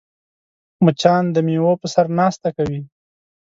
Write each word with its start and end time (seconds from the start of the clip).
مچان 0.85 1.23
د 1.31 1.37
میوو 1.47 1.73
په 1.81 1.87
سر 1.93 2.05
ناسته 2.19 2.49
کوي 2.57 2.81